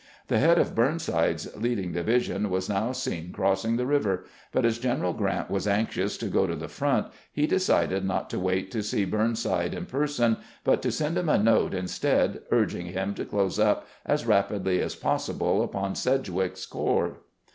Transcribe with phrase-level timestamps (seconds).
[0.29, 4.79] The head of Burn side's leading division was now seen crossing the river; but as
[4.79, 8.81] General Grant was anxious to go to the front, he decided not to wait to
[8.81, 13.59] see Burnside in person, but to send him a note instead, urging him to close
[13.59, 17.17] up as rapidly as possible upon Sedgwick's corps.